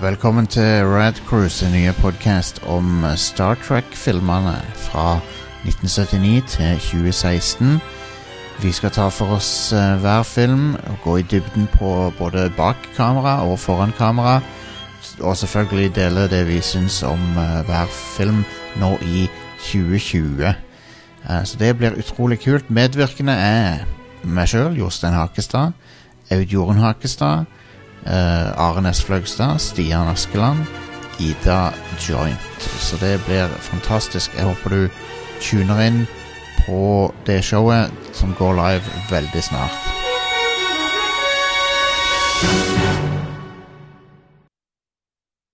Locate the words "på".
11.76-12.12, 36.66-37.12